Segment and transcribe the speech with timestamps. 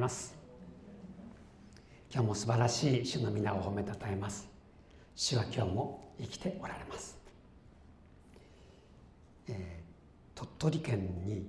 [0.00, 0.36] ます。
[2.12, 4.50] 今日も素晴らしい主の皆を褒めたたえます。
[5.14, 7.18] 主は今日も生きておられます、
[9.48, 11.46] えー、鳥取県に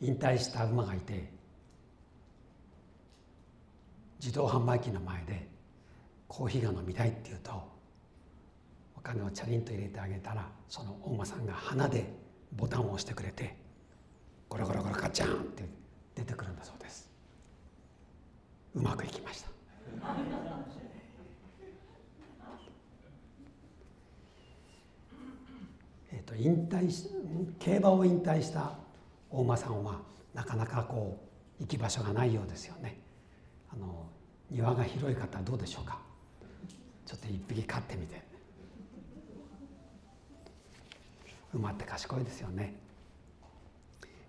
[0.00, 1.30] 引退した馬がいて
[4.20, 5.48] 自動販売機の前で
[6.28, 7.50] コーヒーが飲みたいって言うと
[8.96, 12.12] お金をチャリンと入れてあげたらそのお馬さんが鼻で
[12.52, 13.56] ボタンを押してくれて
[14.48, 15.64] ゴロゴロゴロカチャンって
[16.14, 17.10] 出てくるんだそうです。
[18.74, 19.48] うまくいきました。
[26.12, 27.08] えと引退し
[27.58, 28.76] 競馬を引退した
[29.30, 30.00] 大馬さんは
[30.34, 31.18] なかなかこ
[31.58, 32.98] う行き場所がないようですよね。
[33.72, 34.06] あの
[34.50, 35.98] 庭が広い方はどうでしょうか。
[37.06, 38.22] ちょっと一匹飼ってみて。
[41.54, 42.74] 馬って賢いですよね。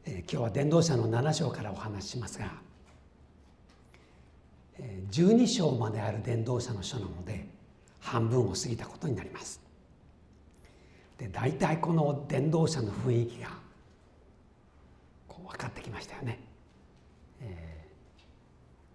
[0.05, 2.51] え、今日は伝道者の7章からお話ししますが、
[5.11, 7.45] 12章まである伝道者の書なので
[7.99, 9.61] 半分を過ぎたことになります。
[11.17, 13.49] で大体この伝道者の雰囲気が
[15.27, 16.39] こう分かってきましたよね、
[17.41, 17.87] え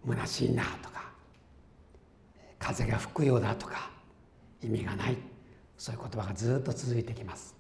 [0.05, 1.13] ー、虚しいなとか
[2.59, 3.91] 風が吹くようだとか
[4.63, 5.17] 意味がない。
[5.79, 7.55] そういう言葉がずっと続いてきます。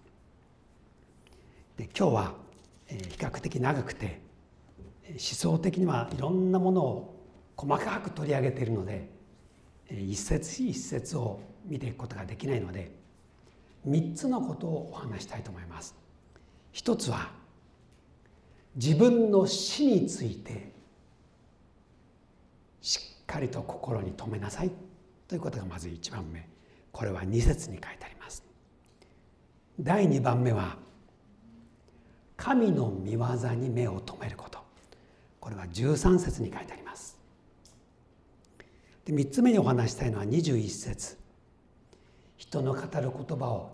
[1.77, 2.48] で今日は
[2.89, 4.21] 比較的長くて
[5.09, 7.25] 思想的にはいろんなものを
[7.57, 9.09] 細かく取り上げているので
[9.91, 12.93] 一節一節を見ていくことができないので
[13.87, 15.95] 3つのことをお話したいと思います。
[16.73, 17.31] 一つは
[18.77, 20.73] 自分の死について
[22.81, 24.71] しっかりと心に留めなさい
[25.27, 26.49] ということがまず1番目
[26.93, 28.45] これは2節に書いてあります。
[29.81, 30.77] 第2番目は
[32.39, 34.61] 神の御業に目を留めること。
[35.41, 37.19] これは13節に書いてあります。
[39.05, 41.19] で3つ目にお話したいのは21節。
[42.37, 43.73] 人の語る言葉を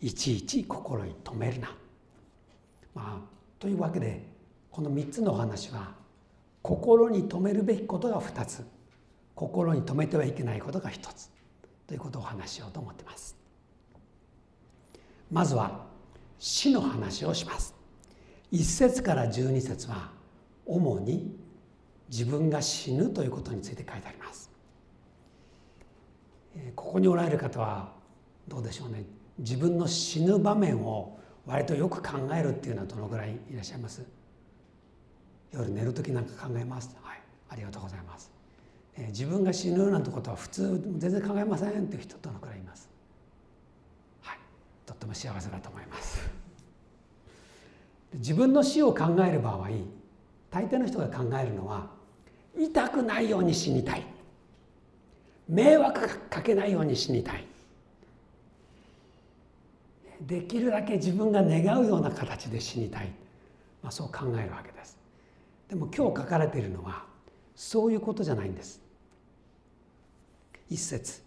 [0.00, 1.76] いちいち心に留めるな、
[2.94, 4.26] まあ、というわけで
[4.70, 5.94] この3つのお話は
[6.62, 8.64] 心に留めるべきことが2つ。
[9.34, 11.30] 心に留めてはいけないことが1つ。
[11.86, 13.36] ということをお話しようと思ってます。
[15.30, 15.84] まずは
[16.38, 17.81] 死の話をします。
[18.52, 20.10] 1節から12節は
[20.66, 21.34] 主に
[22.10, 24.50] 自分が死ぬということについて書いてあります。
[26.76, 27.94] ここにおられる方は
[28.46, 29.04] どうでしょうね。
[29.38, 34.02] 自分の死ぬ場面を割とよく考えるっていうのはどのぐらいいらっしゃいます？
[35.52, 36.94] 夜寝る時なんか考えます？
[37.02, 37.22] はい。
[37.48, 38.30] ありがとうございます、
[38.96, 42.88] え、自分が死ぬなんてことは普通全然考えませんっていう人どのくらいいます。
[44.20, 44.38] はい。
[44.86, 46.41] とっても幸せだと思います。
[48.14, 49.68] 自分の死を考える場合
[50.50, 51.90] 大抵の人が考えるのは
[52.58, 54.04] 痛くないように死にたい。
[55.48, 57.46] 迷惑かけないように死にたい。
[60.20, 63.12] できるだけ自分が願うような形で死にたい、
[63.82, 64.96] まあ、そう考えるわけです。
[65.68, 67.04] でも今日書かれているのは
[67.56, 68.80] そういうことじゃないんです。
[70.68, 71.22] 一節。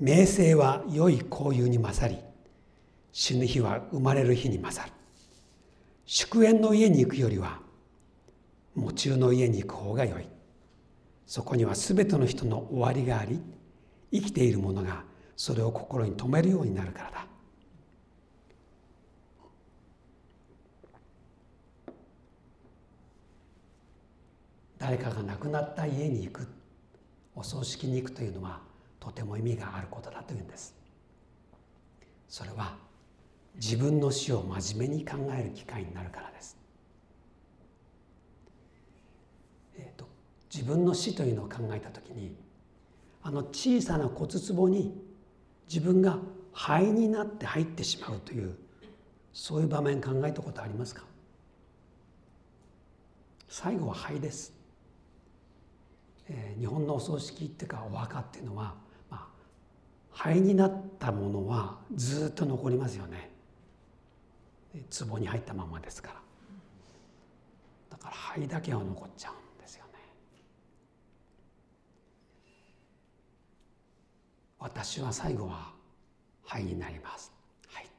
[0.00, 2.18] 名声は良い交友に勝り
[3.12, 4.97] 死ぬ日は生まれる日に勝る。
[6.10, 7.60] 祝宴の家に行くよりは
[8.74, 10.26] 喪中の家に行く方がよい。
[11.26, 13.38] そこには全ての人の終わりがあり
[14.10, 15.04] 生きている者が
[15.36, 17.26] それを心に留めるようになるからだ。
[24.78, 26.48] 誰かが亡くなった家に行く
[27.34, 28.62] お葬式に行くというのは
[28.98, 30.74] とても意味があることだというんです。
[32.30, 32.87] それは
[33.58, 36.56] 自分の死を真面目に考える機会になるからです。
[39.76, 40.08] えーと、
[40.52, 42.36] 自分の死というのを考えた時に
[43.22, 45.00] あの小さな骨壺に
[45.68, 46.18] 自分が
[46.52, 48.56] 灰になって入ってしまうという
[49.32, 51.04] そういう場面考えたことありますか？
[53.48, 54.52] 最後は灰です、
[56.28, 58.74] えー、日本のお葬式っていうかお墓っていうのは、
[59.10, 59.26] まあ、
[60.10, 63.30] 灰になったものはずっと残りますよね。
[64.72, 66.14] 壺に入ったままですから。
[67.90, 69.92] だから肺だけは残っちゃうんですよね。
[74.58, 75.72] 私は最後は
[76.44, 77.32] 肺になります。
[77.68, 77.88] はい。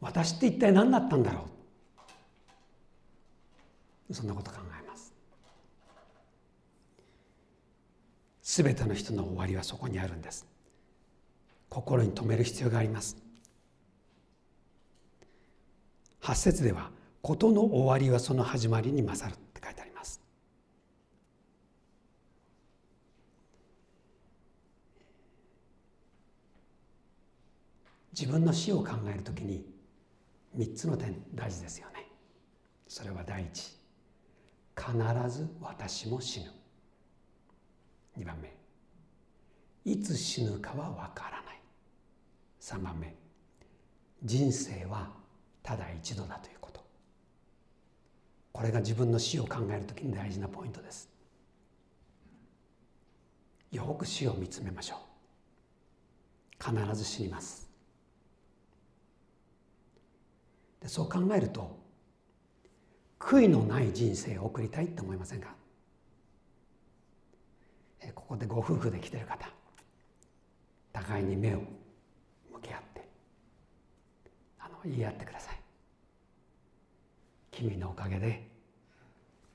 [0.00, 1.48] 私って一体何だったんだろ
[4.08, 4.14] う。
[4.14, 4.58] そんなこと考
[8.44, 10.46] えますすべての人の終わりはそこにあるんです。
[11.70, 13.16] 心に留める必要があります。
[16.20, 16.90] 8節では
[17.22, 20.20] 「事の終わりはその始まりに勝る」って書いてあります。
[28.12, 29.66] 自分の死を考えるときに
[30.56, 32.06] 3つの点大事ですよね。
[32.86, 33.74] それは第一。
[34.76, 34.92] 必
[35.28, 36.63] ず私も死ぬ。
[38.18, 38.54] 2番目。
[39.84, 41.60] いつ死ぬかはわからない。
[42.60, 43.14] 3番目。
[44.22, 45.12] 人生は
[45.62, 46.84] ただ一度だということ。
[48.52, 51.10] これが自分の死を考えるときに大事なポイントです。
[53.72, 54.98] よく死を見つめましょう。
[56.64, 57.68] 必ず死にます。
[60.80, 61.78] でそう考えると
[63.18, 65.54] 悔いのない人生を送りたいって思いませんか？
[68.12, 69.48] ここでご夫婦で来てる方
[70.92, 71.64] 互いに目を向
[72.62, 73.08] け合って
[74.58, 75.60] あの言い合ってください。
[77.50, 78.48] 君のおかげで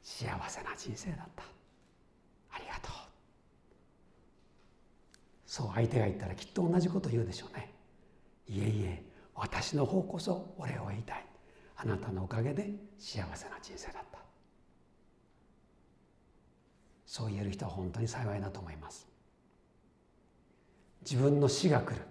[0.02, 1.44] 幸せな人生だった。
[2.52, 2.92] ありがとう。
[5.46, 7.74] そう相手が言ったらきっと同じこと言うでしょうね。
[8.48, 9.04] いえいえ
[9.36, 11.26] 私の方こそお礼を言いたい。
[11.76, 14.20] あなたのおかげで幸せな人生だった。
[17.10, 19.08] そう言える人は本当に幸いだと思います。
[21.02, 22.02] 自分の死が来る。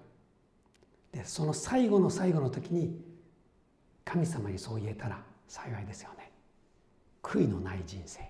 [1.13, 3.01] でその最後の最後の時に
[4.05, 6.33] 神様にそう言えたら幸いですよね。
[7.23, 8.29] 悔いのない人生。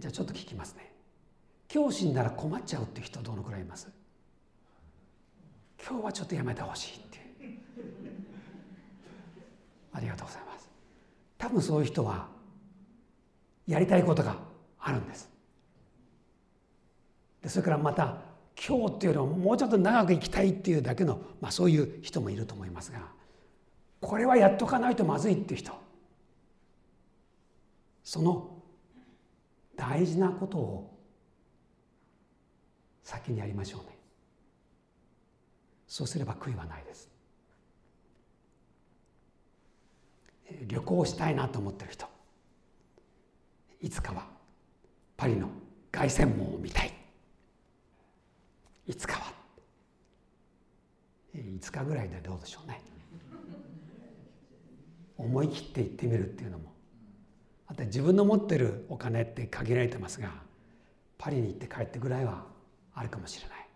[0.00, 0.92] じゃあちょっと聞きますね。
[1.72, 3.88] 今日死んだら困っちゃうっていう人どのくらいいます？
[5.88, 7.20] 今日はちょっとやめてほしいって。
[9.92, 10.68] ありがとうございます。
[11.38, 12.33] 多分そういう人は
[13.66, 14.36] やりたいことが
[14.78, 15.30] あるんです。
[17.42, 18.22] でそれからまた
[18.56, 23.00] 今日っていうのはもうちょっと長く生きたいっていうだけの、まあ、そういう人もいると思いますが
[24.00, 25.72] これはやっとかないとまずいっていう人。
[28.02, 28.62] その
[29.76, 30.98] 大事なことを
[33.02, 33.98] 先にやりましょうね。
[35.86, 37.10] そうすれば悔いはないです。
[40.66, 42.13] 旅行したいなと思ってる人。
[43.80, 44.26] いつかは
[45.16, 45.48] パリの
[45.92, 46.92] 凱旋門を見たい。
[48.86, 49.32] いつかは。
[51.34, 52.80] 5日ぐらいでどうでしょうね。
[55.16, 56.72] 思い切って行ってみるっていうのも。
[57.66, 60.30] あと自分の持ってるお金って限られてますが
[61.16, 62.44] パリに行って帰ってぐらいは
[62.94, 63.68] あるかもしれない。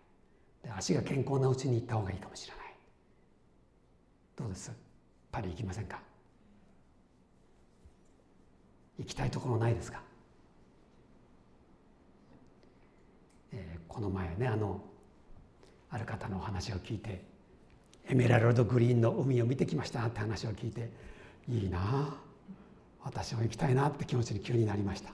[0.63, 2.65] で足が健康なうちに行った方がいいかもしれない。
[4.37, 4.71] どうです？
[5.31, 6.01] パリ行きませんか？
[8.99, 10.01] 行きたいところないですか、
[13.53, 14.81] えー、この前ねあの
[15.89, 17.23] ある方のお話を聞いて
[18.07, 20.91] エメラルドグリーンの海を見てきましたって話を聞いて
[21.47, 22.15] いいな
[23.01, 25.11] 私も行きたいなって気持ちに急になりました。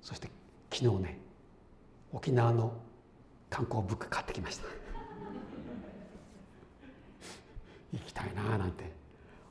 [0.00, 0.30] そして
[0.72, 1.18] 昨日ね
[2.12, 2.72] 沖縄の
[3.50, 4.64] 観光ブック買ってきました。
[7.92, 8.90] 行きたいななんて。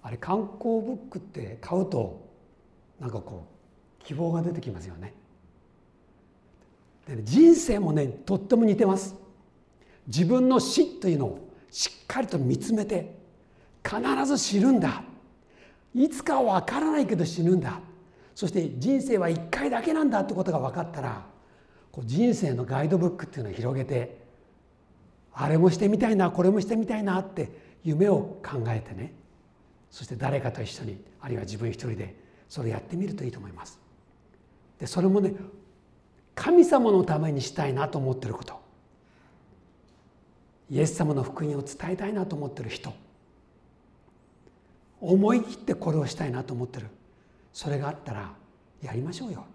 [0.04, 2.31] あれ観光ブックって買うと
[3.02, 3.48] なんかこ
[4.00, 5.14] う希望が出てきますよね。
[7.08, 9.16] でね人生もねとっても似てます。
[10.06, 13.18] 自分の死というのをしっかりと見つめて
[13.84, 15.04] 必ず死ぬんだ。
[15.96, 17.80] いつかは分からないけど死ぬんだ。
[18.36, 21.26] そして人生は一回だけなんだってことが分かったら
[21.92, 24.22] こう人生のガイドブックっていうのを広げて
[25.34, 27.52] あれもしてみたいなこれもしてみたいなって
[27.84, 29.14] 夢を考えてね
[29.90, 32.21] そして誰かと一緒にあるいは自分一人で
[32.52, 33.80] それやってみるといいと思います。
[34.78, 35.34] でそれもね
[36.36, 38.60] 神様のためにしたいなと思ってること。
[40.70, 42.92] イエス様の福音を伝えたいなと思ってる人。
[45.00, 46.88] 思い切ってこれをしたいなと思ってる。
[47.54, 48.34] それがあったら
[48.82, 49.46] やりましょうよ。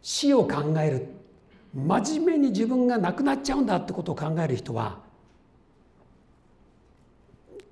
[0.00, 1.08] 死を考える。
[1.74, 5.00] 真面目に自分が亡くなっちゃうんだってことを考える人は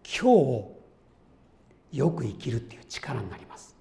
[0.02, 0.79] 今日を
[1.92, 3.76] よく生きるっていう力になります。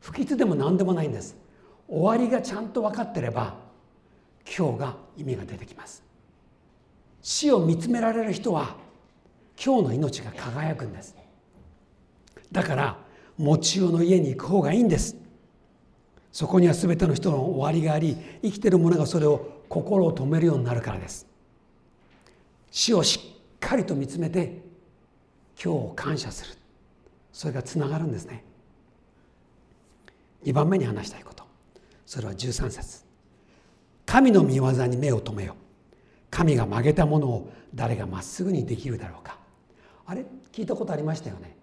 [0.00, 1.36] 不吉でも何でもないんです。
[1.88, 3.56] 終わりがちゃんと分かってれば
[4.56, 6.02] 今日が意味が出てきます。
[7.22, 8.76] 死を見つめられる人は
[9.62, 11.14] 今日の命が輝くんです。
[12.50, 12.98] だから
[13.36, 15.16] 持ちよの家に行く方がいいんです。
[16.32, 21.26] そこには全ての人の終わりがあり生きてる者がそれを心を止めるようになるからです。
[22.70, 24.62] 死をしっかりと見つめて
[25.62, 26.59] 今日を感謝する。
[27.32, 28.44] それがつながるんですね。
[30.44, 31.44] 2番目に話したいこと。
[32.06, 33.04] それは13節。
[34.06, 35.54] 神の御業に目を留めよ。
[36.30, 39.38] 神が曲げたものを誰がまっすぐにできるだろうか。
[40.06, 40.24] あれ？
[40.52, 41.56] 聞いたことありましたよね。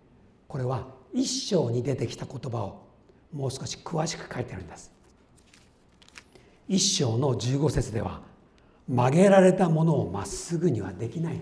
[0.48, 2.88] これは一章に出てきた言葉を
[3.34, 4.92] もう少し詳しく書いてるんです。
[6.70, 8.22] 一章の15節では
[8.88, 11.42] 曲げられたものをまっすぐにはできない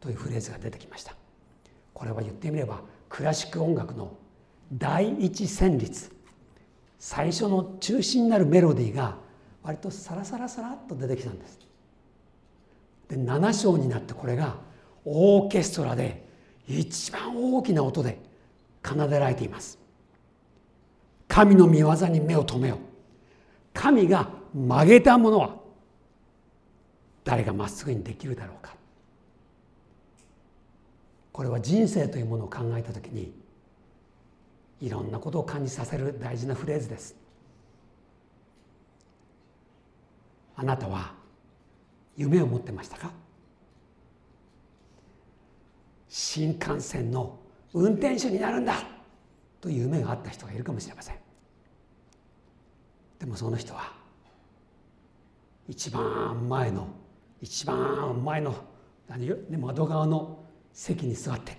[0.00, 1.14] というフレーズが出てきました。
[1.92, 2.80] これは言ってみれば
[3.14, 4.12] クラシック音楽の
[4.72, 6.10] 第一旋律。
[6.98, 9.14] 最初の中心になるメロディーが
[9.62, 11.60] 割とサラサラサラっと出てきたんです。
[13.08, 14.56] で7章になってこれが
[15.04, 16.26] オーケストラで
[16.66, 18.18] 一番大きな音で
[18.84, 19.78] 奏でられています。
[21.28, 22.78] 神の御業に目を留めよ。
[23.72, 25.54] 神が曲げたものは
[27.22, 28.74] 誰がまっすぐにできるだろうか。
[31.34, 33.34] これは人生というものを考えた時に
[34.80, 37.16] いろんなことを感じさせる大事なフレーズです。
[40.54, 41.12] あなたは
[42.16, 43.10] 夢を持ってましたか？
[46.08, 47.36] 新幹線の
[47.72, 48.84] 運転手になるんだ
[49.60, 51.16] という夢があった人がいるかもしれません。
[53.18, 53.92] でもその人は
[55.68, 56.86] 一番前の
[57.40, 58.54] 一番前の
[59.08, 60.33] 何窓側の
[60.74, 61.56] 席に座って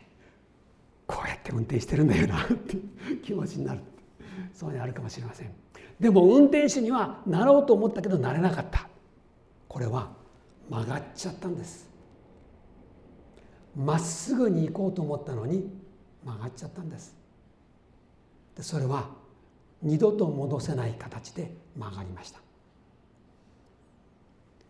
[1.07, 2.77] こうやって運転してるんだよなって
[3.23, 3.81] 気持ちになる。
[4.53, 5.51] そういうのあるかもしれません。
[5.99, 8.87] でも運転手にはなろうと思ったけどなれなかった。
[9.67, 10.11] これは
[10.69, 11.89] 曲がっちゃったんです。
[13.75, 15.69] まっすぐに行こうと思ったのに
[16.23, 17.15] 曲がっちゃったんです。
[18.55, 19.09] でそれは
[19.81, 22.39] 二度と戻せない形で曲がりました。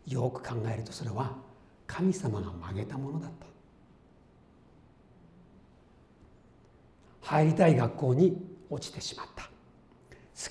[0.07, 1.35] よく考えるとそれは
[1.87, 3.54] 神様が曲げたものだった。
[7.25, 8.38] 入りたい学校に
[8.70, 9.44] 落ちてしまった。
[9.44, 9.50] 好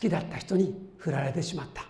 [0.00, 1.86] きだった人に振られてしまった。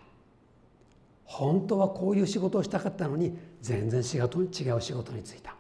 [1.25, 5.57] 本当はこういう仕事をしたかったのに全然仕事違う仕事に就いた。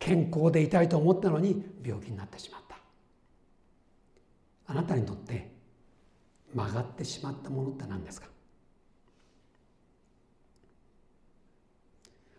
[0.00, 2.76] 健康でいたいと思ったのに病気になってしまった。
[4.66, 5.48] あなたにとって
[6.52, 8.26] 曲がってしまったものって何ですか？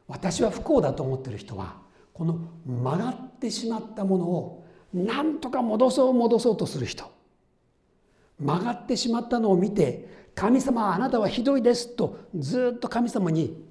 [0.07, 1.86] 私は不幸だと思ってる人は
[2.17, 7.11] この曲がってしまったものを何とか戻そう戻そうとする人。
[8.39, 13.63] 曲がってしまったのを見て神様あなたはひどいですとずっと神様に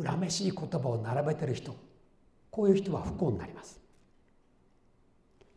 [0.00, 1.74] 恨めしい言葉を並べてる人。
[2.52, 3.80] こういう人は不幸になります。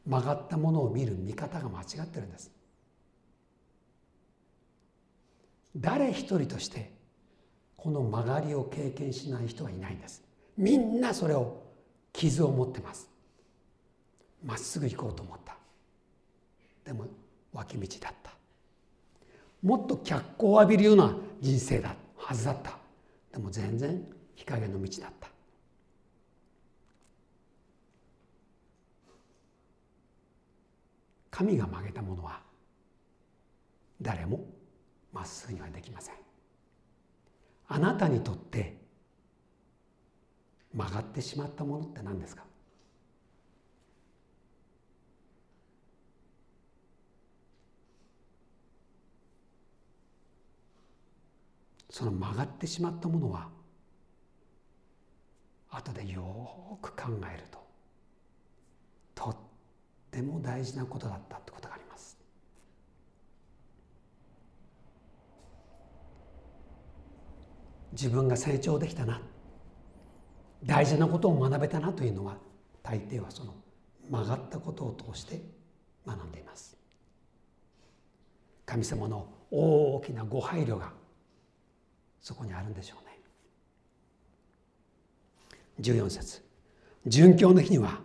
[0.08, 2.52] 曲がったものを見る見方が間違ってるんです。
[5.78, 6.95] 誰一人として
[7.86, 10.24] この曲がりを経験しない人はいないんです。
[10.58, 11.62] みんなそれを
[12.14, 13.08] 傷を持ってます。
[14.44, 15.56] まっすぐ行こうと思った。
[16.84, 17.06] でも
[17.54, 18.32] 脇道だった。
[19.62, 22.76] もっと脚光を浴びるような人生だはずだった。
[23.32, 25.30] でも全然日陰の道だった。
[31.30, 32.42] 神が曲げたものは
[34.02, 34.44] 誰も
[35.14, 36.25] まっすぐにはできません。
[37.68, 38.78] あなたにとって
[40.74, 42.44] 曲がってしまったものって何ですか？
[51.90, 53.48] その曲がってしまったものは
[55.70, 57.04] 後でよく考
[57.34, 57.66] えると
[59.16, 59.36] とっ
[60.12, 61.85] ても大事なことだったってことがあります。
[67.96, 69.22] 自分が成長できたな。
[70.64, 72.38] 大事なことを学べたなというのは
[72.84, 73.54] 大抵はその
[74.10, 75.42] 曲がったことを通して
[76.06, 76.78] 学んでいます。
[78.66, 80.92] 神様の大きなご配慮が
[82.20, 83.20] そこにあるんでしょうね。
[85.80, 86.44] 14節。
[87.08, 88.00] 殉教の日には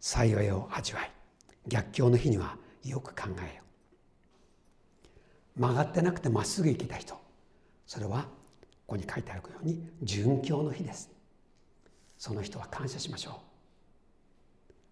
[0.00, 1.12] 幸いを味わい。
[1.68, 3.62] 逆境の日にはよく考えよ
[5.56, 7.16] 曲がってなくてまっすぐ生きた人。
[7.86, 8.26] それは
[8.86, 11.10] ここに書いてあるように殉教の日です。
[12.18, 13.40] その人は感謝しましょ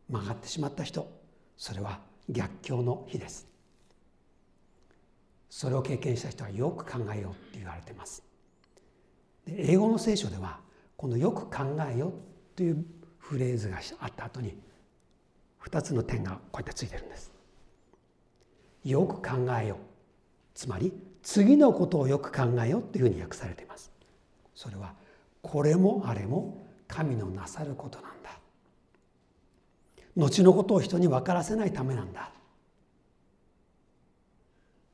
[0.09, 0.13] う。
[0.13, 1.09] 曲がってしまった人
[1.57, 3.47] それは逆境の日です。
[5.51, 8.25] それを経験した人はよく考えようって言われてます。
[9.47, 10.61] で英語の聖書では
[10.97, 12.13] この「よく考えよ」
[12.57, 12.85] という
[13.19, 14.57] フレーズがあった後に
[15.63, 17.31] 2つの点がこうやってついてるんです。
[18.85, 19.77] よく考えよ
[20.55, 20.93] つまり
[21.23, 23.93] 次のことをよく考えよというふうに訳されています。
[24.55, 24.95] それは
[25.43, 28.39] これもあれも神のなさることなんだ。
[30.17, 32.31] 後のことを人に分からせないためなんだ。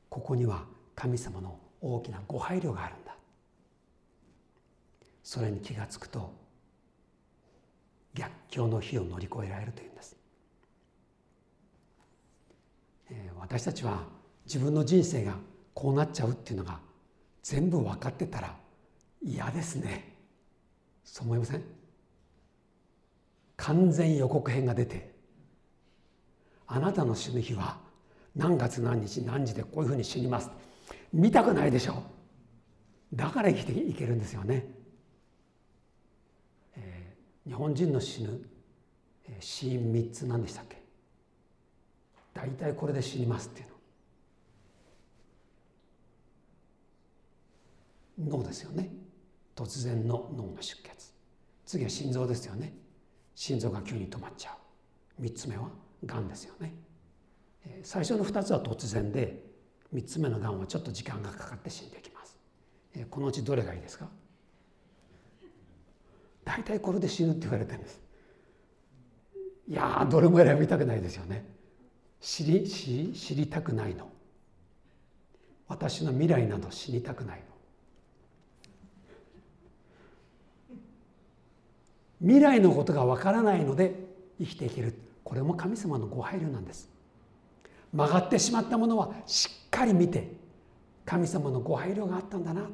[0.09, 3.09] ここには神様の大きなご配慮があるんだ。
[5.29, 6.33] それに気が付くと
[8.15, 10.17] 逆境の日を乗り越えられるというんです、
[13.11, 14.05] えー、私たちは
[14.45, 15.35] 自分の人生が
[15.79, 16.77] こうなっちゃうっていうのが
[17.41, 18.53] 全部分かってたら
[19.23, 20.13] 嫌ですね。
[21.05, 21.63] そう思いません？
[23.55, 25.13] 完全予告編が出て
[26.67, 27.77] あなたの死ぬ日は
[28.35, 30.49] 何月何日何時でこういうふうに死にます？
[31.13, 32.03] 見たくないでしょ？
[33.13, 34.67] だから生きていけるんですよね、
[36.75, 38.41] えー、日本人の死ぬ、
[39.29, 40.83] え、死因3つ何でしたっけ？
[42.33, 43.69] 大体これで死にますっていうの
[48.19, 48.91] 脳ですよね。
[49.55, 51.13] 突然の脳の出血。
[51.65, 52.73] 次は心臓ですよね。
[53.35, 54.57] 心臓が急に止まっちゃ
[55.19, 55.23] う。
[55.23, 55.69] 3つ目は
[56.05, 56.73] がんですよね。
[57.83, 59.43] 最初の2つは突然で
[59.93, 62.37] 3つ目のがんはちょっと時間がかかって死んでいきます。
[63.09, 64.09] このうちどれがいいですか？
[66.43, 68.01] 大体これで死ぬって言われてるんです。
[69.67, 71.45] いやどれも選びたくないですよね。
[72.19, 74.09] 知り知知りたくないの。
[75.67, 77.45] 私の未来など死にたくないの
[82.21, 83.95] 未来のことがわからないので
[84.39, 84.93] 生きていける。
[85.23, 86.89] これも神様のご配慮なんです。
[87.93, 90.31] 曲がってしまったものはしっかり見て
[91.05, 92.69] 神様のご配慮があったんだな。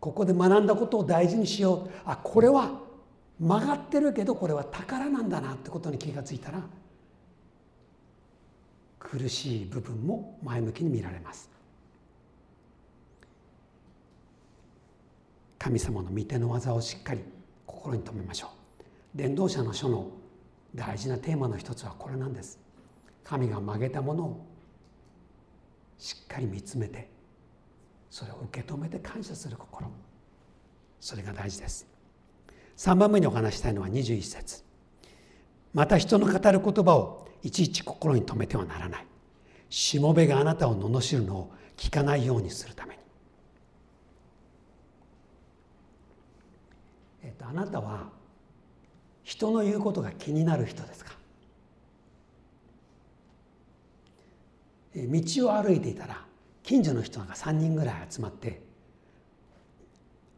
[0.00, 1.90] ここで学んだことを大事にしよう。
[2.04, 2.80] あこれは
[3.40, 5.54] 曲がってるけどこれは宝なんだな。
[5.54, 6.62] ってことに気がついたら
[8.98, 11.50] 苦しい部分も前向きに見られます。
[15.58, 17.20] 神様の御手の技をしっかり
[17.66, 18.57] 心に留めましょう。
[19.14, 20.10] 伝道者の書の
[20.74, 22.58] 大事なテーマの一つはこれなんです。
[23.24, 24.46] 神が曲げたものを
[25.98, 27.10] しっかり見つめて
[28.10, 29.90] それを受け止めて感謝する心。
[31.00, 31.86] それが大事です。
[32.76, 34.64] 3番目にお話したいのは21節。
[35.74, 39.06] また人の語る言葉をいちいち心に留めてはならない。
[39.68, 43.00] しもべがあなたを罵るのを聞かないようにするために。
[47.24, 48.17] えっとあなたは
[49.28, 51.12] 人の言うことが気になる人ですか？
[54.94, 56.24] 道を歩いていたら
[56.62, 58.62] 近所の人が3人ぐらい集まって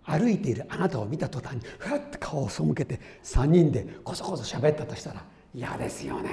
[0.03, 5.25] 歩いているあなたを見た途端にふわっと顔を背けて3人でこそこそ喋ったとしたら
[5.55, 6.31] 嫌ですよね。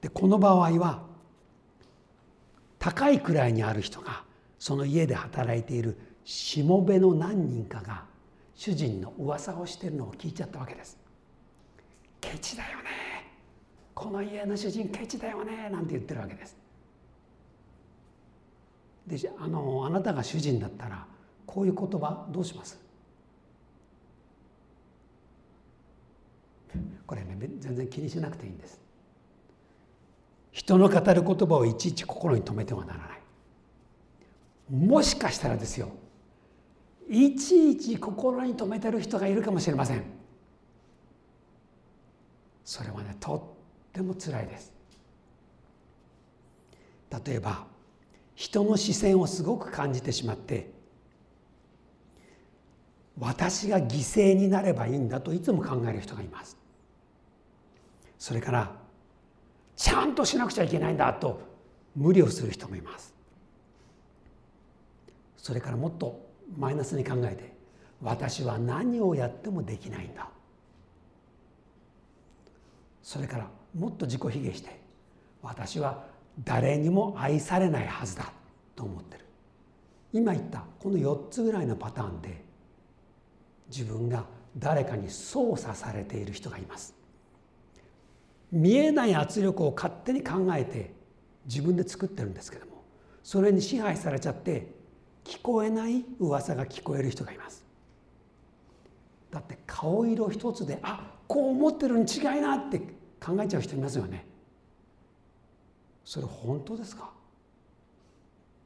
[0.00, 1.02] でこの場合は
[2.78, 4.22] 高いくらいにある人が
[4.60, 8.11] その家で働いているしもべの何人かが
[8.54, 10.98] 主人の噂をしてるのを聞いちゃったわけです。
[12.20, 12.84] ケチだよね
[13.94, 16.56] この家の主人ケチだよねなんて言ってるわけです。
[19.06, 21.06] であのあなたが主人だったら
[21.44, 22.80] こういう言葉どうします？
[27.06, 28.80] これね全然気にしなくていいんです。
[30.52, 33.20] 人の語る言葉をいちいち心に留めてはならない。
[34.70, 35.88] もしかしたらですよ
[37.12, 40.02] いちいち心に留めてる人がいるかもしれません。
[42.64, 43.54] それはねと
[43.90, 44.72] ってもつらいです。
[47.26, 47.66] 例えば
[48.34, 50.72] 人の視線をすごく感じてしまって
[53.18, 56.56] 私が犠牲になればいいんだといつも考える人がいます。
[58.18, 58.72] それから
[59.76, 61.42] ちゃんとしなくちゃいけないんだと
[61.94, 63.14] 無理をする人もいます。
[65.36, 67.52] それからもっとマイナスに考えて
[68.00, 70.28] 私は何をやってもできないんだ。
[73.02, 74.80] それからもっと自己卑下して
[75.42, 76.04] 私は
[76.44, 78.32] 誰にも愛されないはずだ
[78.74, 79.24] と思ってる。
[80.12, 82.44] 今言ったこの4つぐらいのパターンで
[83.68, 84.24] 自分が
[84.58, 86.94] 誰かに操作されている人がいます。
[88.50, 90.92] 見えない圧力を勝手に考えて
[91.46, 92.84] 自分で作ってるんですけども
[93.22, 94.81] それに支配されちゃって
[95.24, 97.64] 聞こえない噂が聞こえる人がいます。
[99.30, 102.78] だって顔色一つであこう思ってるに違いなって
[103.24, 104.26] 考えちゃう人いますよね。
[106.04, 107.10] それ本当ですか？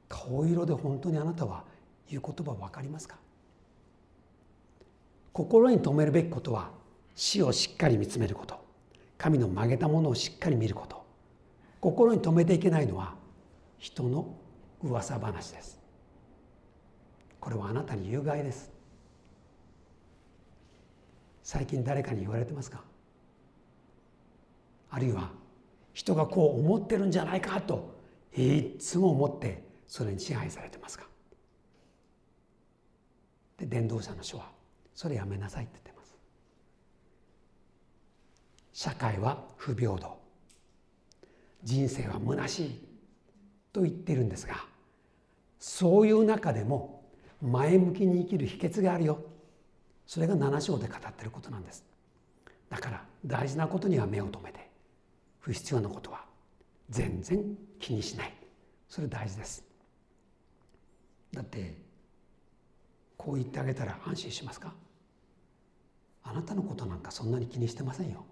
[0.08, 1.64] 顔色で本当にあなたは
[2.08, 3.16] 言う言葉分かりますか？
[5.32, 6.70] 心に留めるべきことは
[7.14, 8.56] 死をしっかり見つめること。
[9.18, 11.04] 神の曲げたものをしっかり見ること。
[11.80, 13.14] 心に留めていけないのは
[13.78, 14.34] 人の
[14.82, 15.78] 噂話です。
[17.46, 18.72] これはあなたに有害です。
[21.44, 22.82] 最近誰かに言われてますか？
[24.90, 25.30] あるいは
[25.94, 27.94] 人がこう思ってるんじゃないかと
[28.36, 31.06] いつも思ってそれに支配されてますか？
[33.58, 34.50] で伝道者の書は
[34.92, 36.16] それやめなさいって言ってます。
[38.72, 40.18] 社会は不平等。
[41.62, 42.80] 人生は虚しい
[43.72, 44.64] と言ってるんですが
[45.60, 46.95] そういう中でも
[47.42, 49.22] 前向きに生きる秘訣があるよ。
[50.06, 51.84] それが7章で語ってることなんです。
[52.68, 54.68] だから大事なことには目を留めて
[55.40, 56.24] 不必要なことは
[56.90, 58.34] 全然気にしない。
[58.88, 59.64] それ大事です。
[61.32, 61.76] だって
[63.16, 64.72] こう言ってあげたら安心しますか？
[66.22, 68.24] あなたのことなんかそんなに気にしてませんよ。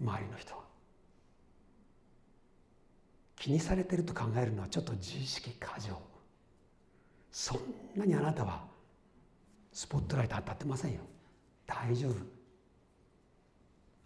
[0.00, 0.62] 周りの人は。
[3.36, 6.00] 気にされてると考えるのはちょっと自意識過剰。
[7.32, 7.60] そん
[7.96, 8.62] なにあなたは
[9.72, 11.00] スポットライト当たってませんよ。
[11.66, 12.14] 大丈夫。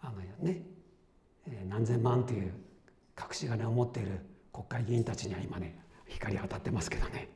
[0.00, 0.62] あのね
[1.68, 2.54] 何千万という
[3.18, 4.20] 隠し金を持っている
[4.52, 7.28] 国会議員たちには今ね光当たってますけどね。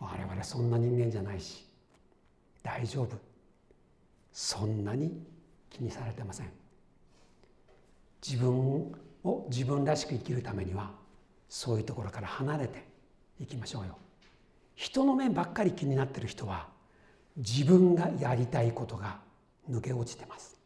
[0.00, 1.64] 我々そんな人間じゃないし
[2.62, 3.16] 大丈夫。
[4.32, 5.24] そんなに
[5.70, 6.50] 気にされてません。
[8.26, 8.92] 自分
[9.22, 10.90] を自分らしく生きるためには
[11.48, 12.84] そういうところから離れて
[13.40, 13.96] いきましょうよ。
[14.78, 16.68] 人の面ばっかり気になってる人は
[17.36, 19.18] 自分がやりたいことが
[19.68, 20.56] 抜け落ちてます。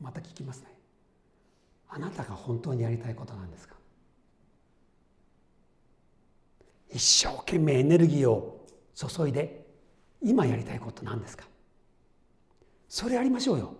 [0.00, 0.68] また聞きますね。
[1.90, 3.74] あなたが本当にやりたいことなんですか？
[6.90, 9.66] 一生懸命エネルギーを注いで
[10.22, 11.44] 今やりたいこと何ですか？
[12.88, 13.74] それやりましょうよ。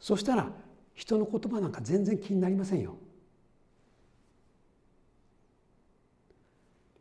[0.00, 0.50] そしたら
[0.94, 2.96] 人の言葉なんか全然気になりませんよ。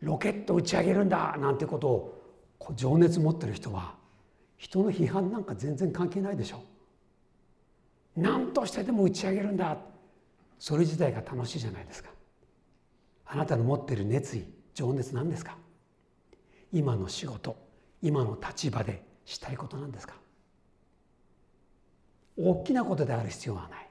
[0.01, 2.21] ロケット打ち上げるんだなんてことを
[2.75, 3.95] 情熱持ってる人は
[4.57, 6.61] 人の批判なんか全然関係ないでしょ。
[8.15, 9.77] 何としてでも打ち上げるんだ。
[10.57, 12.09] それ自体が楽しいじゃないですか。
[13.25, 15.57] あなたの持ってる熱意情熱なんですか。
[16.73, 17.55] 今の仕事
[18.01, 20.15] 今の立場でしたいことなんですか。
[22.37, 23.89] 大きなことである必要はない。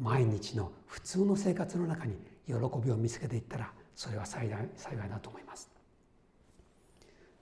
[0.00, 5.70] 毎日の普通の生活の中に喜びを見つけていったらそれは幸い幸いだと思います。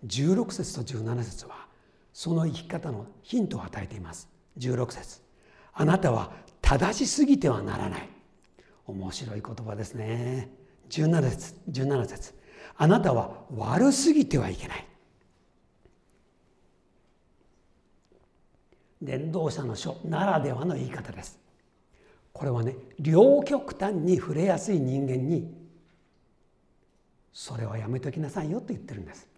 [0.06, 1.66] 16節と17節は
[2.12, 4.28] その生き方のヒントを与えています。
[4.58, 5.22] 16節。
[5.72, 8.08] あなたは正しすぎてはならない。
[8.86, 10.50] 面白い言葉ですね。
[10.90, 12.34] 17節17節。
[12.76, 14.86] あなたは悪すぎてはいけない。
[19.00, 21.38] 伝道者の書ならではの言い方です。
[22.32, 25.59] これはね両極端に触れやすい人間に
[27.32, 29.28] それはやめときなさいよって言ってるんです。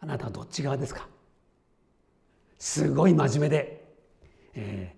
[0.00, 1.08] あなたはどっち側ですか？
[2.58, 3.84] すごい真面目で、
[4.54, 4.94] え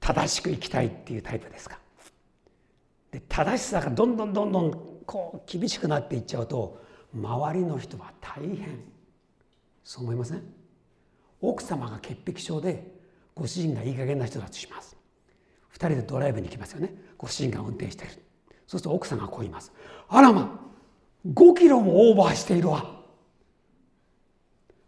[0.00, 1.78] ー、正しく生きたいっていうタイプですか？
[3.10, 4.72] で正しさがどんどんどんどん
[5.06, 6.82] こう厳しくなっていっちゃうと
[7.14, 8.80] 周りの人は大変。
[9.82, 10.42] そう思いません？
[11.40, 12.92] 奥様が潔癖症で
[13.34, 14.96] ご主人がいい加減な人だとします。
[15.74, 16.94] 2人でドライブに行きますよね。
[17.18, 18.10] ご主人が運転してる。
[18.10, 18.20] そう
[18.68, 19.72] すると奥さんがこう言います。
[20.08, 20.60] あらま
[21.26, 22.96] 5キロもオーバーしているわ。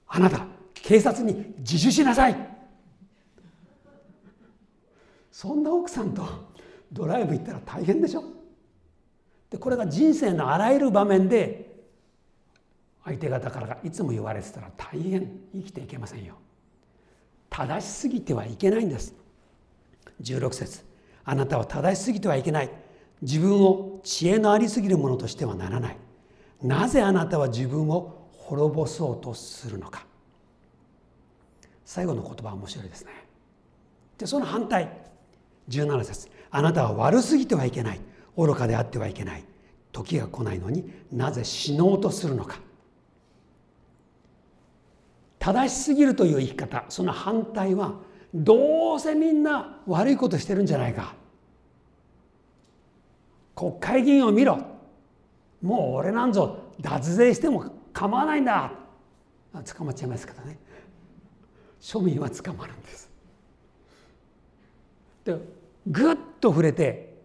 [0.06, 2.36] あなた警察に自首しなさい。
[5.30, 6.26] そんな奥さんと
[6.92, 8.24] ドライブ行ったら大変でしょ。
[9.50, 11.68] でこれが人生のあらゆる場面で
[13.04, 16.36] 相手方からがいつも言われてたら大変生きていけませんよ。
[17.50, 19.14] 正しすぎてはいけないんです。
[20.22, 20.84] 16節
[21.24, 22.70] あなたは正しすぎてはいけない。
[23.22, 25.96] 自分を知恵のありすぎるものとしてはならない。
[26.62, 30.06] なぜあなたは自分を滅ぼそうとするのか。
[31.84, 33.12] 最後の言葉は面白いですね。
[34.18, 34.90] でその反対。
[35.68, 36.28] 17節。
[36.50, 38.00] あなたは悪すぎてはいけない。
[38.36, 39.44] 愚かであってはいけない。
[39.92, 42.60] 時が来ないのになぜ死のうとするのか。
[45.38, 46.84] 正しすぎるという生き方。
[46.88, 47.94] その反対は
[48.34, 51.14] どうせみんな悪いことしてるんじゃないか。
[53.58, 54.56] 国会議員を見ろ。
[55.60, 58.70] もう俺なんぞ脱税しても構わないんだ。
[59.76, 60.56] 捕まっちゃいますからね。
[61.80, 63.10] 庶民は捕まるんです。
[65.24, 65.36] で
[65.88, 67.18] ぐっと触れて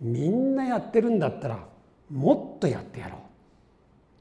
[0.00, 1.66] みんなやってるんだったら
[2.10, 3.20] もっとやってやろう。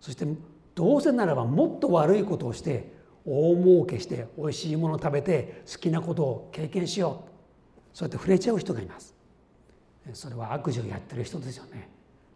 [0.02, 0.28] そして
[0.76, 2.92] どうせならばもっと悪いことをして
[3.26, 7.24] 大儲けしておいしいもの食べて好きなことを経験しよ
[7.94, 7.98] う。
[7.98, 9.13] そうやって触れちゃう人がいます。
[10.12, 11.88] それは悪事をやってる人ですよね。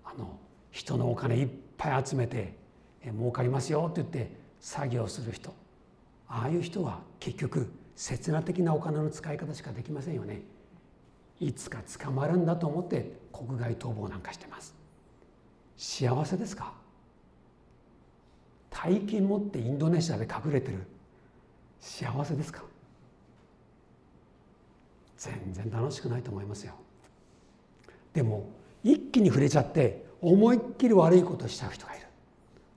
[0.06, 0.40] あの
[0.72, 2.56] 人のお金いっぱい集めて
[3.04, 5.54] 儲かりますよって言って作業する人。
[6.30, 10.42] ああいう人は結局刹那的なお金の使い方しかできませんよね。
[11.40, 14.76] いつか捕まるんだと思って国外逃亡なんかしてます。
[15.76, 16.74] 幸せですか？
[18.70, 20.80] 大金持ってインドネシアで隠れてる。
[21.80, 22.64] 幸せですか？
[25.18, 26.74] 全然楽しくないと思いますよ。
[28.18, 28.50] でも
[28.84, 32.08] 一気に触れちゃって思いっきり悪いことをしちゃう人がいる。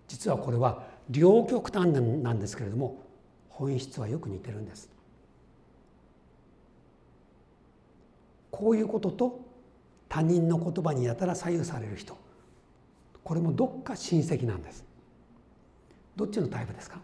[0.07, 3.01] 実はこれは両極端なんですけれども
[3.49, 4.91] 本質はよく似てるんです。
[8.51, 9.41] こういうことと
[10.11, 12.19] 他人の言葉にやたら左右される人。
[13.25, 14.85] これもどっか親戚なんです。
[16.17, 17.01] どっちのタイプですか？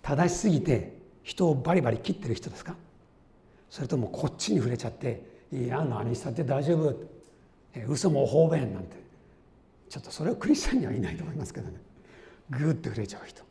[0.00, 2.76] 正しすぎて人をバリバリ切ってる人ですか？
[3.68, 6.96] それともこっちに触れちゃって「いや何したって大丈夫」
[7.84, 8.96] 嘘も方便なんて。
[9.88, 11.80] ちょっとそれはクリスチャンにはいないと思いますけどね。
[12.50, 13.42] グーッと触れちゃう人。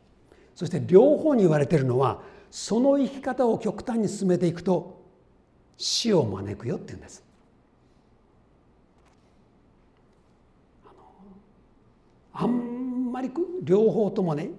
[0.54, 5.02] そして両方に言われてるのはその生き方を極端に進めていくと
[5.76, 7.24] 死を招くよって言うんです。
[12.32, 13.30] あんまり
[13.62, 14.50] 両方ともね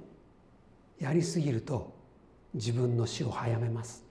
[1.00, 1.94] やりすぎると
[2.56, 4.04] 自分の死を早めます。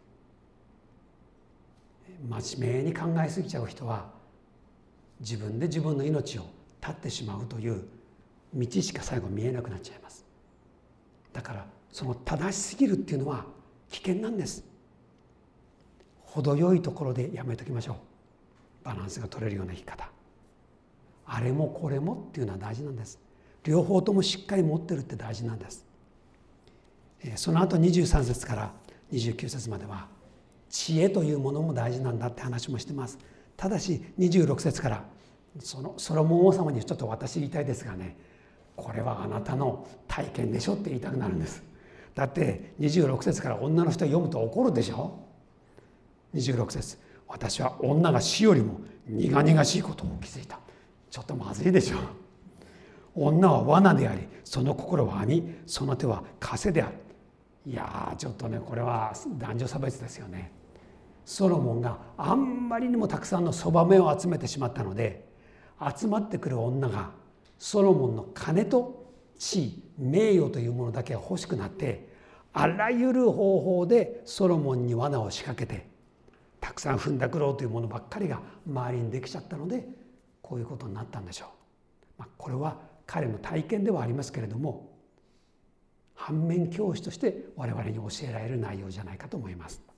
[2.28, 4.15] 真面目に考えすぎちゃう人は
[5.20, 6.46] 自分で自分の命を
[6.80, 7.84] 絶ってしまうという
[8.54, 10.24] 道しか最後見えなくなっちゃいます。
[11.32, 13.44] だからその正しすぎるっていうのは
[13.90, 14.64] 危険なんです。
[16.22, 17.96] 程よいところでやめときましょう。
[18.84, 20.08] バランスが取れるような生き方。
[21.26, 23.18] あれもこれもっていうのは大事なんです。
[23.64, 25.84] 両方ともしっかり持ってるって大事なんです。
[27.34, 28.72] その後23節から
[29.12, 30.06] 29節までは
[30.68, 33.18] 知恵というものも大事なんだって話もしてます。
[33.56, 35.04] ただし26節から
[35.60, 38.16] そのソロモン王様にちょっと私言いたいですがね
[38.76, 41.62] これはあなたの体験でしょって言いたくなるんです。
[42.14, 45.18] だって26節から女の人読むと怒るでしょ。
[46.34, 50.60] 26節私は女が死よりも苦々しいことを気づいた。
[51.10, 51.96] ちょっとまずいでしょ。
[53.14, 56.92] 女は罠でありその心は網その手は枷である。
[57.64, 60.52] いやちょっとねこれは男女差別ですよね。
[61.26, 65.26] ソロモンがあんまりにもたくさんのそばめを集めてしまったので
[65.98, 67.10] 集まってくる女が
[67.58, 72.08] ソロモンの金と地位名誉というものだけが欲しくなって
[72.52, 75.86] あらゆる方法でソロモンに罠を仕掛けて
[76.60, 79.86] たくさん踏んだくろうというものばっかりが周りにできちゃったので
[80.42, 81.48] こういうことになったんでしょう。
[82.18, 84.96] まあ、これは彼の体験ではありますけれども
[86.14, 89.95] 反面教師として我々に教えられる内容じゃないかと思います。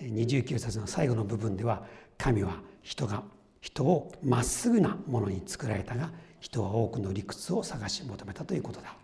[0.00, 1.84] 29節の最後の部分では
[2.18, 3.22] 神は人が
[3.60, 8.94] 人をまっすぐなものに作られたが人は多くの理屈を探し求めたということだ。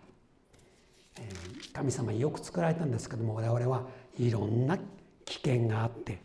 [1.73, 3.85] 神様によく作られたんですけども我々は
[4.17, 4.77] いろんな
[5.25, 6.19] 危険があって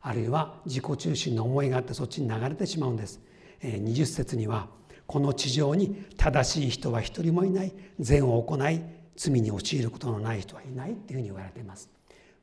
[0.00, 3.20] あるいは自己中心の思いがあってそっちに流れてしまうんです。
[3.62, 4.68] 20節には
[5.06, 8.80] この地上に正しい人は一人もいない善を行い
[9.16, 11.90] 罪に陥ることのない人はいないっていうふうに言われています。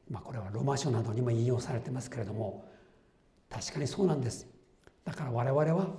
[0.09, 2.65] まあ、これはロマ書などにも引用されてますけれども
[3.49, 4.47] 確かにそうなんです。
[5.05, 5.95] だから我々は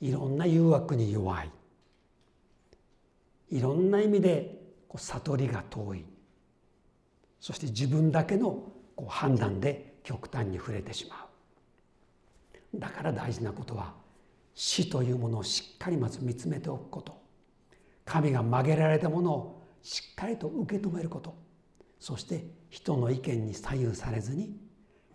[0.00, 1.50] いろんな誘惑に弱い。
[3.50, 4.60] いろんな意味で
[4.94, 6.04] 悟りが遠い。
[7.40, 8.72] そして自分だけの
[9.06, 11.26] 判断で極端に触れてしま
[12.74, 12.80] う。
[12.80, 13.94] だから大事なことは
[14.54, 17.14] 死というものをしっかりまず見つめておくこと。
[18.04, 21.43] 神が曲げられたものをしっかりと受け止めること。
[21.98, 24.56] そして人の意見に左右されずに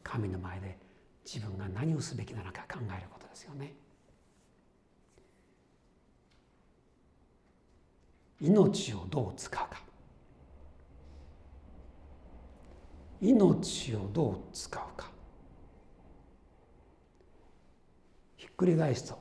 [0.03, 0.77] 神の前で
[1.23, 3.75] 自分が何をすべきなのか考えることですよね。
[8.41, 9.83] 命をどう使うか。
[13.21, 15.11] 命をどう使うか。
[18.37, 19.19] ひっくり返すと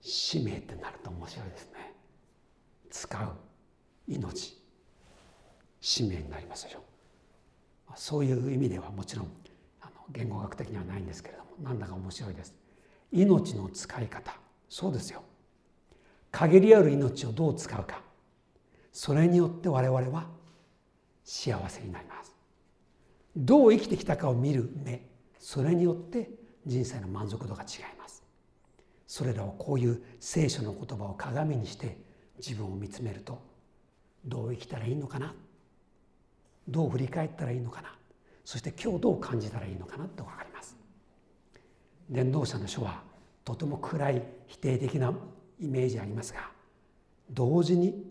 [0.00, 1.94] 使命ってなると面白いですね。
[2.90, 3.32] 使う
[4.08, 4.63] 命。
[5.84, 6.82] 使命になりますでしょう。
[7.94, 9.26] そういう意味ではもちろん
[9.82, 12.54] あの言語学的にはないんですけれどもなんだか面白いです。
[13.12, 14.34] 命の使い方
[14.70, 15.22] そうですよ。
[16.30, 18.00] 限りある命をどう使うか。
[18.92, 20.26] それによって我々は
[21.22, 22.34] 幸せになります。
[23.36, 25.06] どう生きてきたかを見る目
[25.38, 26.30] それによって
[26.64, 27.68] 人生の満足度が違い
[27.98, 28.24] ます。
[29.06, 31.98] それらをこういう聖書の言葉を鏡にして
[32.38, 33.38] 自分を見つめると
[34.24, 35.34] どう生きたらいいのかな
[36.68, 37.94] どう振り返ったらいいのかな？
[38.44, 40.76] そして今日どう感じたらいいのかなと分かります。
[42.10, 43.02] 伝道者の書は
[43.44, 45.12] とても暗い否定的な
[45.60, 46.50] イメージありますが
[47.30, 48.04] 同時に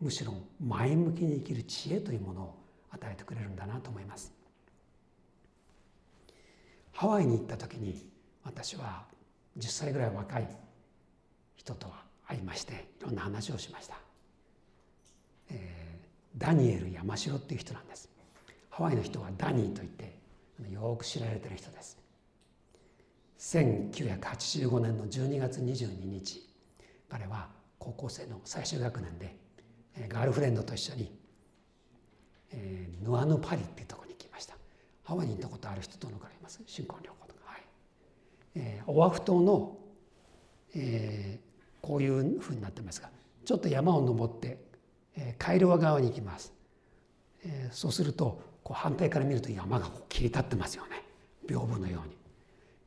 [0.00, 2.54] むしろ前向きに生きる知恵というものを
[2.90, 4.32] 与えてくれるんだなと思います。
[6.92, 8.10] ハワイに行った時に
[8.44, 9.04] 私は
[9.58, 10.48] 10歳ぐらい若い
[11.56, 11.92] 人と
[12.26, 13.96] 会いましていろんな話をしました、
[16.40, 18.08] ダニエル山城っていう人なんです。
[18.70, 20.18] ハワイの人はダニーといって
[20.72, 21.98] よく知られてる人です。
[23.38, 26.48] 1985年の12月22日
[27.10, 27.48] 彼は
[27.78, 29.36] 高校生の最終学年で
[30.08, 31.12] ガールフレンドと一緒に、
[32.52, 34.56] えー、ヌアヌパリっていうところに行きました。
[35.04, 36.62] ハワイに行ったことある人どのくらいいます。
[36.66, 37.40] 新婚旅行とか。
[37.44, 37.60] はい、
[38.54, 39.76] えー、オアフ島の、
[40.74, 43.10] えー、こういうふうになってますが
[43.44, 44.69] ちょっと山を登って、
[45.38, 46.52] カイロワ側に行きます、
[47.44, 51.02] えー、そうするとこう反対から見ると山がこう切り立ってますよね。
[51.46, 52.16] 屏風のように、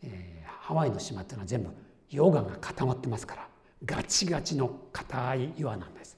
[0.03, 1.69] えー、ハワイの島っていうのは全部
[2.09, 3.47] 溶岩が固まってますから
[3.85, 6.17] ガチガチの硬い岩なんです。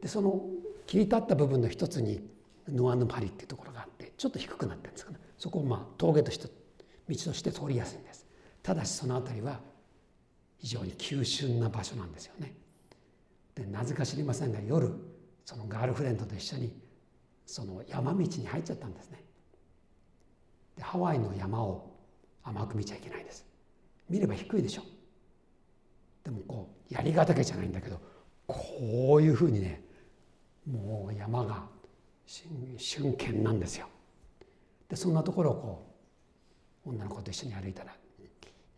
[0.00, 0.42] でその
[0.86, 2.20] 切り立った部分の一つに
[2.68, 5.18] ノアヌパリっていうところがあってちょっと低くなってるんですかね。
[5.38, 6.48] そこをまあ峠として
[7.08, 8.26] 道として通りやすいんです。
[8.62, 9.60] ただしその辺りは
[10.58, 12.54] 非常に急峻な場所なんですよね。
[13.66, 14.92] なぜか知りませんが夜
[15.44, 16.72] そのガールフレンドと一緒に
[17.46, 19.24] その山道に入っちゃったんですね。
[20.76, 21.90] でハワイの山を
[22.42, 23.44] 甘く見ちゃいけないです。
[24.08, 24.82] 見れば低いでしょ。
[26.22, 28.00] でもこう槍ヶ岳じゃないんだけど
[28.46, 29.82] こういうふうにね
[30.70, 31.64] もう山が
[32.76, 33.88] 瞬間なんですよ。
[34.88, 35.94] でそんなところをこ
[36.86, 37.94] う女の子と一緒に歩いたら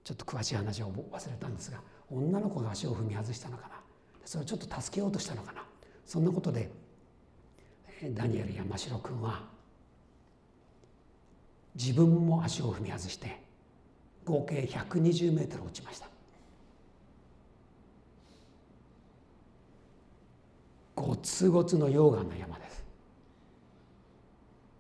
[0.04, 3.81] ちょっと詳しい話を忘れたんですが女の子が足を踏み外したのかな。
[4.24, 5.64] それをちょっと助けようとしたのかな。
[6.06, 6.70] そんなことで
[8.10, 9.42] ダニエル山城君は
[11.74, 13.40] 自分も足を踏み外して
[14.24, 16.08] 合計120メートル落ちました。
[20.94, 22.84] ゴツゴツの溶岩の山です。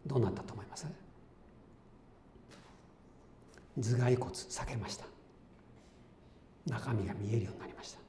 [0.06, 0.86] どうなったと思います？
[3.76, 5.06] 頭蓋骨裂けました。
[6.66, 8.01] 中身が見えるようになりました。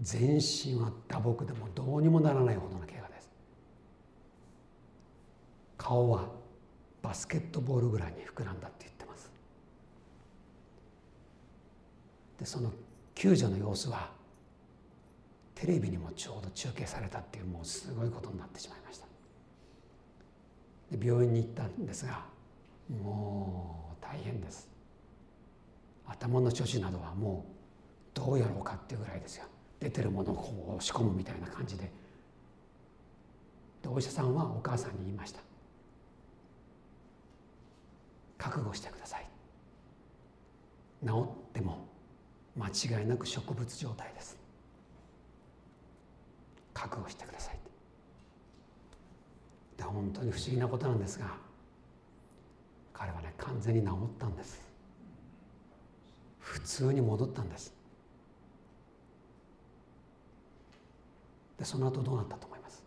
[0.00, 3.30] 全身は打撲でもどうにもならないほどの怪我です。
[5.78, 6.28] 顔は
[7.02, 9.30] バスケットボールぐらいに膨らんだって言ってます。
[12.38, 12.72] でその
[13.14, 14.10] 救助の様子は
[15.54, 19.06] テレビにもちょうど中継されたっていうもうすごいことになってしまいました。
[20.90, 22.24] で病院に行ったんですが
[22.88, 24.68] もう大変です。
[26.06, 29.44] 頭の処置などはもうどうやろうかっていうぐらいですよ。
[29.80, 31.90] 出てるものをこう押し込むみたいな感じで
[33.82, 35.40] でお医者さんはお母さんに言いました。
[38.38, 39.26] 覚悟してください。
[41.06, 41.86] 治っても
[42.56, 44.38] 間違いなく植物状態です。
[46.72, 47.58] 覚悟してください。
[49.76, 51.36] で本当に不思議なことなんですが
[52.92, 54.64] 彼はね完全に治ったんです。
[56.44, 57.74] 普通に戻ったんです
[61.53, 62.82] でその後どうなったと思います？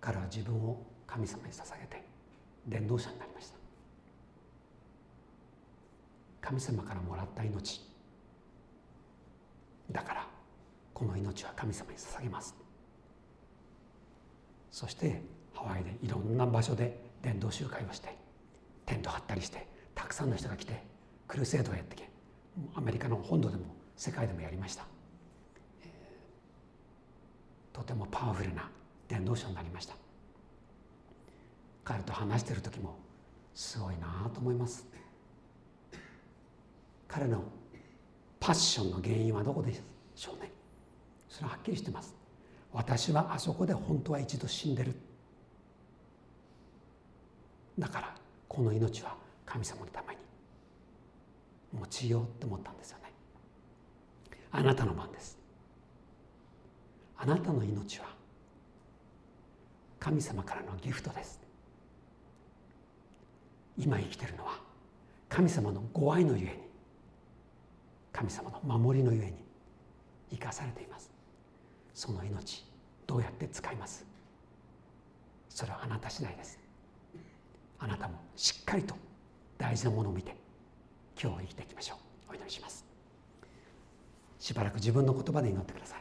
[0.00, 2.04] 彼は自分を神様に捧げて
[2.66, 3.56] 伝道者になりました。
[6.40, 7.82] 神様からもらった命。
[9.90, 10.26] だから
[10.94, 12.54] この命は神様に捧げます。
[14.70, 15.22] そして
[15.54, 18.16] ハワイでいろんな場所で伝道集会をして
[18.86, 20.82] テント張ったりしてたくさんの人が来て
[21.28, 22.08] クルセードをやってけ
[22.74, 23.64] アメリカの本土でも
[23.96, 24.84] 世界でもやりました、
[27.72, 28.70] とてもパワフルな
[29.08, 29.94] 伝道者になりました。
[31.84, 32.96] 彼と話している時も
[33.54, 34.86] すごいなと思います。
[37.08, 37.42] 彼の
[38.40, 39.72] パッションの原因はどこで
[40.14, 40.50] しょうね。
[41.28, 42.14] それははっきりしてます。
[42.72, 44.94] 私はあそこで本当は一度死んでる。
[47.78, 48.14] だから
[48.48, 50.20] この命は神様のために。
[51.74, 53.12] 用いようって思ったんですよね。
[54.50, 55.41] あなたの番です。
[57.22, 58.06] あなたの命は
[60.00, 61.40] 神様からのギフトです。
[63.78, 64.54] 今生きてるのは
[65.28, 66.56] 神様のご愛のゆえに
[68.12, 69.34] 神様の守りのゆえに
[70.32, 71.12] 生かされています。
[71.94, 72.64] その命
[73.06, 74.04] どうやって使います？
[75.48, 76.58] それはあなた次第です。
[77.78, 78.96] あなたもしっかりと
[79.58, 80.34] 大事なものを見て
[81.16, 81.94] 今日を生きていきましょ
[82.28, 82.32] う。
[82.32, 82.84] お祈りします。
[84.40, 86.00] しばらく自分の言葉で祈ってください。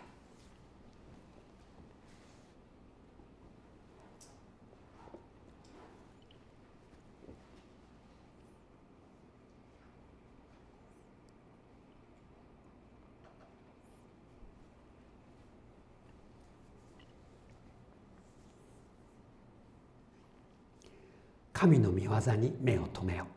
[21.61, 23.27] 神の御業に目を留めよ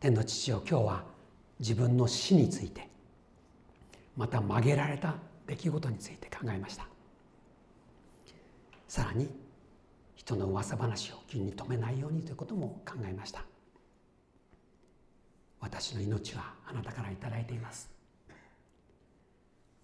[0.00, 1.04] 天の父よ今日は
[1.60, 2.88] 自分の死について
[4.16, 6.86] また曲げられた出来事について考えました。
[8.88, 9.28] さらに
[10.16, 13.44] 人の噂話を気に留めないようにということも考えました。
[15.60, 17.90] 私の命はあなたから頂いています。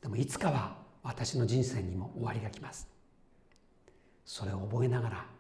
[0.01, 2.89] でもいつかは私の人生にも終わりが来ます。
[4.25, 5.40] それを覚えながら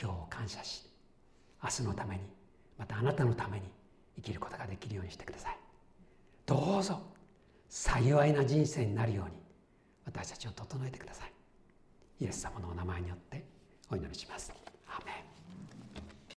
[0.00, 0.84] 今日を感謝し
[1.62, 2.22] 明日のために
[2.78, 3.64] またあなたのために
[4.16, 5.58] 生きることができるようにしてください。
[6.46, 7.00] どうぞ
[7.68, 9.32] 幸いな人生になるように
[10.06, 11.32] 私たちを整えてください。
[12.20, 13.44] イエス様のお名前によって
[13.90, 14.67] お祈りします。